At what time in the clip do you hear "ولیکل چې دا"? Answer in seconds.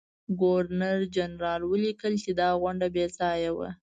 1.71-2.49